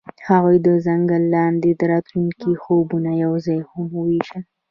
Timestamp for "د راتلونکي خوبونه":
1.79-3.11